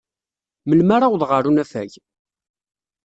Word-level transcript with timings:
Melmi 0.67 0.93
ara 0.95 1.07
awḍeɣ 1.07 1.29
ɣer 1.31 1.43
unafag? 1.49 1.91